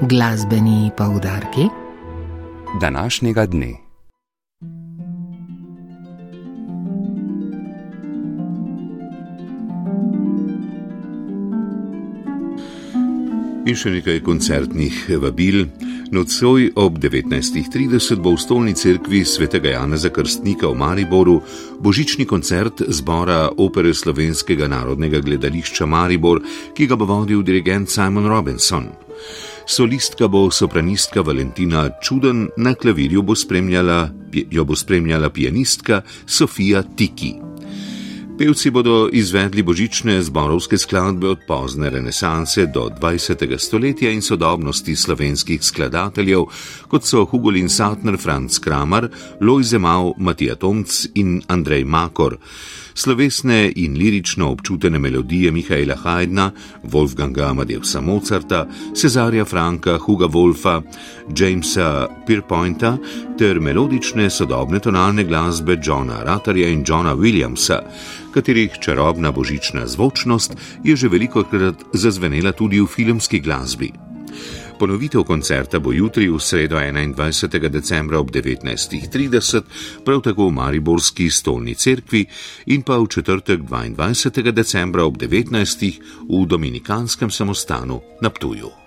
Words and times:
Glasbeni 0.00 0.90
poudarki 0.96 1.60
današnjega 2.80 3.46
dne. 3.46 3.70
In 13.66 13.72
še 13.72 13.90
nekaj 13.90 14.20
koncertnih 14.20 14.98
vabil. 15.16 15.64
Nocoj 16.12 16.68
ob 16.76 17.00
19.30 17.00 18.20
bo 18.20 18.34
v 18.36 18.38
stolni 18.40 18.76
cerkvi 18.76 19.24
svetega 19.24 19.78
Janeza 19.78 20.12
Krstnika 20.12 20.68
v 20.68 20.76
Mariboru 20.76 21.40
božični 21.80 22.28
koncert 22.28 22.84
zbora 22.88 23.48
opere 23.56 23.94
Slovenskega 23.94 24.68
narodnega 24.68 25.24
gledališča 25.24 25.88
Maribor, 25.88 26.44
ki 26.76 26.86
ga 26.86 27.00
bo 27.00 27.08
vodil 27.08 27.40
dirigent 27.42 27.88
Simon 27.88 28.28
Robinson. 28.28 28.92
Solistka 29.68 30.28
bo 30.28 30.50
sopranistka 30.50 31.20
Valentina 31.20 31.90
Čuden, 32.02 32.48
na 32.56 32.74
klavirju 32.74 33.22
bo 33.22 33.34
jo 34.50 34.64
bo 34.64 34.76
spremljala 34.76 35.30
pianistka 35.30 36.02
Sofija 36.26 36.82
Tiki. 36.96 37.34
Pevci 38.38 38.70
bodo 38.70 39.08
izvedli 39.12 39.62
božične 39.62 40.22
zborovske 40.22 40.78
skladbe 40.78 41.28
od 41.28 41.38
pozne 41.48 41.90
renesanse 41.90 42.66
do 42.66 42.90
20. 43.00 43.58
stoletja 43.58 44.10
in 44.10 44.22
sodobnosti 44.22 44.96
slovenskih 44.96 45.62
skladateljev, 45.62 46.44
kot 46.88 47.04
so 47.04 47.24
Hugolin 47.24 47.68
Satner, 47.68 48.16
Franz 48.16 48.58
Kramer, 48.58 49.08
Lojze 49.40 49.78
Mau, 49.78 50.14
Matija 50.18 50.54
Tomc 50.54 51.06
in 51.14 51.42
Andrej 51.48 51.84
Makor 51.84 52.36
slovesne 52.96 53.72
in 53.76 53.94
lirično 53.94 54.50
občutene 54.50 54.98
melodije 54.98 55.50
Mihaela 55.52 55.96
Haydna, 56.02 56.50
Wolfganga 56.82 57.50
Amadeusa 57.50 58.00
Mozarta, 58.00 58.66
Cezarja 58.94 59.44
Franka, 59.44 59.98
Huga 59.98 60.26
Wolfa, 60.26 60.82
Jamesa 61.36 62.08
Pierpointa 62.26 62.96
ter 63.38 63.60
melodične 63.60 64.30
sodobne 64.30 64.80
tonalne 64.80 65.24
glasbe 65.24 65.78
Johna 65.82 66.22
Ratterja 66.24 66.68
in 66.68 66.84
Johna 66.88 67.14
Williamsa, 67.14 67.80
katerih 68.34 68.80
čarobna 68.80 69.32
božična 69.32 69.86
zvočnost 69.86 70.56
je 70.84 70.96
že 70.96 71.08
veliko 71.08 71.44
krat 71.44 71.84
zazvenela 71.92 72.52
tudi 72.52 72.80
v 72.80 72.86
filmski 72.86 73.40
glasbi. 73.40 73.92
Ponovitev 74.78 75.24
koncerta 75.24 75.80
bo 75.80 75.92
jutri 75.92 76.28
v 76.28 76.36
sredo 76.36 76.76
21. 76.76 77.68
decembra 77.68 78.20
ob 78.20 78.30
19.30, 78.30 79.62
prav 80.04 80.20
tako 80.20 80.48
v 80.48 80.52
Mariborski 80.52 81.30
stolni 81.30 81.74
cerkvi 81.74 82.26
in 82.66 82.82
pa 82.82 83.00
v 83.00 83.08
četrtek 83.08 83.60
22. 83.64 84.52
decembra 84.52 85.04
ob 85.04 85.16
19. 85.16 86.28
v 86.28 86.46
Dominikanskem 86.46 87.30
samostanu 87.30 88.02
na 88.20 88.28
Ptuju. 88.30 88.85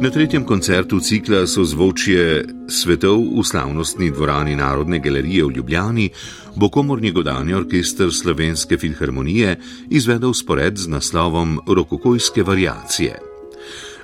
Na 0.00 0.10
tretjem 0.10 0.44
koncertu 0.46 1.00
cikla 1.00 1.42
so 1.50 1.64
zvočje 1.66 2.46
svetov 2.70 3.18
v 3.18 3.42
slavnostni 3.42 4.12
dvorani 4.14 4.54
Narodne 4.54 5.02
galerije 5.02 5.42
v 5.44 5.56
Ljubljani, 5.58 6.06
bo 6.54 6.68
komorni 6.70 7.10
godalni 7.10 7.54
orkester 7.54 8.12
Slovenske 8.14 8.78
filharmonije 8.78 9.56
izvedel 9.90 10.34
spored 10.34 10.78
z 10.78 10.86
naslovom 10.86 11.58
Rokokojske 11.66 12.42
variacije. 12.42 13.18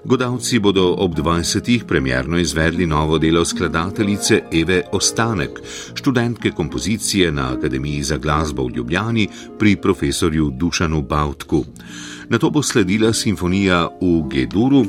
Godalci 0.04 0.58
bodo 0.58 0.98
ob 0.98 1.14
20. 1.14 1.86
premjerno 1.86 2.38
izvedli 2.38 2.86
novo 2.86 3.18
delo 3.18 3.44
skladateljice 3.44 4.42
Eve 4.52 4.82
Ostanek, 4.92 5.50
študentke 5.94 6.50
kompozicije 6.50 7.32
na 7.32 7.52
Akademiji 7.54 8.02
za 8.02 8.16
glasbo 8.16 8.66
v 8.66 8.76
Ljubljani 8.76 9.28
pri 9.58 9.76
profesorju 9.76 10.50
Dušanu 10.50 11.02
Bautku. 11.02 11.64
Na 12.28 12.38
to 12.38 12.50
bo 12.50 12.62
sledila 12.62 13.12
simfonija 13.12 13.88
v 14.00 14.28
Geduru, 14.28 14.84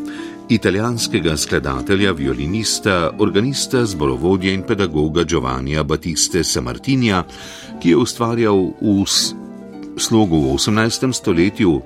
italijanskega 0.50 1.38
skladatelja, 1.38 2.12
violinista, 2.12 3.12
organista, 3.20 3.86
zborovodja 3.86 4.54
in 4.54 4.64
pedagoga 4.64 5.24
Giovannija 5.24 5.84
Battiste 5.84 6.44
Samartinja, 6.44 7.24
ki 7.82 7.90
je 7.90 7.98
ustvarjal 7.98 8.60
v 8.82 9.06
slogu 9.98 10.42
v 10.42 10.54
18. 10.54 11.14
stoletju. 11.14 11.82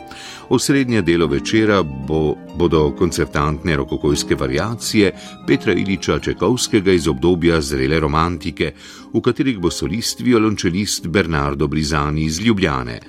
Osrednje 0.50 1.02
delo 1.02 1.28
večera 1.28 1.84
bo, 1.84 2.36
bodo 2.58 2.92
koncertantne 2.98 3.76
rokokojske 3.76 4.36
variacije 4.36 5.14
Petra 5.48 5.74
Iliča 5.74 6.20
Čekovskega 6.20 6.92
iz 6.92 7.08
obdobja 7.08 7.62
zrele 7.62 8.00
romantike, 8.00 8.74
v 9.14 9.22
katerih 9.22 9.60
bo 9.60 9.72
solist 9.72 10.20
violončelist 10.20 11.08
Bernardo 11.08 11.68
Brizani 11.68 12.26
iz 12.26 12.40
Ljubljane, 12.40 13.00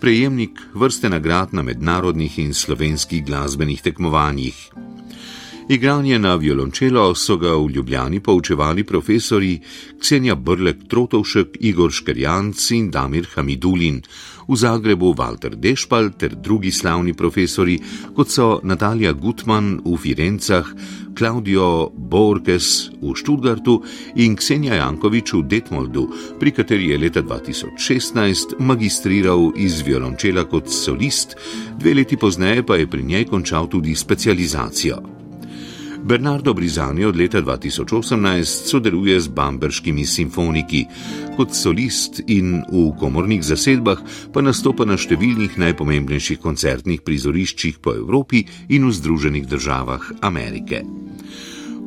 prejemnik 0.00 0.60
vrste 0.74 1.08
nagrad 1.08 1.54
na 1.54 1.62
mednarodnih 1.62 2.38
in 2.38 2.54
slovenskih 2.54 3.24
glasbenih 3.24 3.82
tekmovanjih. 3.82 4.85
Igranje 5.68 6.18
na 6.18 6.36
violončelo 6.38 7.14
so 7.18 7.34
ga 7.42 7.50
v 7.58 7.70
Ljubljani 7.74 8.20
poučevali 8.20 8.84
profesori 8.84 9.58
Ksenja 9.98 10.34
Brlek 10.34 10.84
Trotovšek, 10.86 11.56
Igor 11.60 11.90
Škerjanc 11.90 12.70
in 12.70 12.90
Damir 12.90 13.26
Hamidulin, 13.34 13.98
v 14.48 14.56
Zagrebu 14.56 15.10
Walter 15.18 15.56
Dešpal 15.58 16.12
ter 16.14 16.36
drugi 16.38 16.70
slavni 16.70 17.14
profesori, 17.18 17.80
kot 18.14 18.30
so 18.30 18.60
Natalija 18.62 19.12
Gutman 19.12 19.80
v 19.82 19.96
Firencah, 19.98 20.70
Claudio 21.18 21.90
Borges 21.90 22.92
v 23.02 23.16
Študgartu 23.18 23.82
in 24.22 24.38
Ksenja 24.38 24.78
Jankovič 24.78 25.34
v 25.34 25.42
Detmoldu, 25.50 26.06
pri 26.38 26.54
kateri 26.54 26.94
je 26.94 27.02
leta 27.02 27.26
2016 27.26 28.62
magistriral 28.62 29.50
iz 29.58 29.82
violončela 29.82 30.46
kot 30.46 30.70
solist, 30.70 31.34
dve 31.74 31.98
leti 31.98 32.14
pozneje 32.14 32.62
pa 32.62 32.78
je 32.78 32.86
pri 32.86 33.02
njej 33.02 33.26
končal 33.26 33.66
tudi 33.66 33.98
specializacijo. 33.98 35.25
Bernardo 36.06 36.54
Brizani 36.54 37.04
od 37.04 37.16
leta 37.16 37.42
2018 37.42 38.44
sodeluje 38.44 39.20
z 39.20 39.28
bamberškimi 39.28 40.06
simfoniki. 40.06 40.84
Kot 41.36 41.54
solist 41.54 42.20
in 42.26 42.62
v 42.70 42.92
komornih 43.00 43.42
zasedbah 43.42 43.98
pa 44.30 44.38
nastopa 44.38 44.86
na 44.86 44.94
številnih 44.94 45.58
najpomembnejših 45.58 46.38
koncertnih 46.38 47.02
prizoriščih 47.02 47.82
po 47.82 47.96
Evropi 47.98 48.44
in 48.70 48.86
v 48.86 48.94
Združenih 48.94 49.50
državah 49.50 50.22
Amerike. 50.22 50.84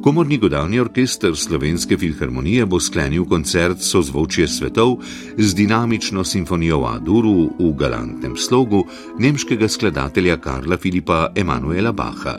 Komorni 0.04 0.36
godalni 0.38 0.80
orkester 0.84 1.32
Slovenske 1.36 1.96
filharmonije 1.98 2.68
bo 2.68 2.80
sklenil 2.80 3.24
koncert 3.24 3.80
so 3.80 4.04
zvočje 4.04 4.48
svetov 4.48 5.00
z 5.38 5.56
dinamično 5.56 6.28
simfonijo 6.28 6.84
Aduru 6.92 7.56
v 7.56 7.72
galantnem 7.72 8.36
slogu 8.36 8.84
nemškega 9.20 9.72
skladatelja 9.72 10.38
Karla 10.44 10.78
Filipa 10.78 11.32
Emanuela 11.36 11.96
Bacha. 11.96 12.36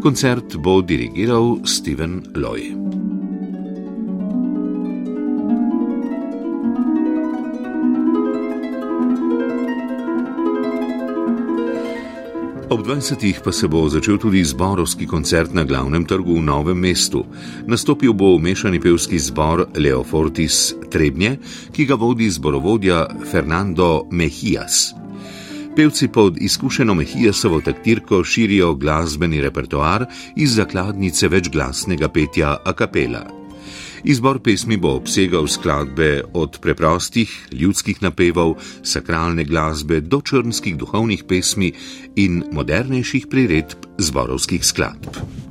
Koncert 0.00 0.56
bo 0.56 0.80
dirigiral 0.80 1.60
Steven 1.64 2.22
Loy. 2.34 2.72
Ob 12.70 12.86
20. 12.86 13.44
pa 13.44 13.52
se 13.52 13.68
bo 13.68 13.88
začel 13.88 14.16
tudi 14.18 14.44
zborovski 14.44 15.06
koncert 15.06 15.52
na 15.52 15.64
glavnem 15.64 16.04
trgu 16.04 16.38
v 16.38 16.42
Novem 16.42 16.78
mestu. 16.80 17.26
Nastopil 17.66 18.12
bo 18.12 18.38
mešani 18.38 18.80
pevski 18.80 19.18
zbor 19.18 19.66
Leofortis 19.76 20.74
Trebnje, 20.88 21.36
ki 21.76 21.84
ga 21.84 21.94
vodi 22.00 22.30
zborovodja 22.30 23.04
Fernando 23.28 24.08
Mejias. 24.10 24.99
Pevci 25.76 26.08
pod 26.08 26.36
izkušeno 26.40 26.94
Mehijasovo 26.94 27.60
taktirko 27.60 28.24
širijo 28.24 28.74
glasbeni 28.74 29.40
repertoar 29.40 30.04
iz 30.36 30.54
zakladnice 30.54 31.28
večglasnega 31.28 32.08
petja 32.08 32.56
a 32.64 32.72
capella. 32.78 33.26
Izbor 34.04 34.40
pesmi 34.40 34.76
bo 34.76 34.94
obsegal 34.96 35.46
skladbe 35.46 36.22
od 36.32 36.58
preprostih 36.62 37.48
ljudskih 37.52 38.02
napevov, 38.02 38.54
sakralne 38.82 39.44
glasbe 39.44 40.00
do 40.00 40.20
črnskih 40.20 40.76
duhovnih 40.76 41.24
pesmi 41.28 41.72
in 42.16 42.42
modernejših 42.52 43.26
priredb 43.30 43.86
zborovskih 43.98 44.66
skladb. 44.66 45.49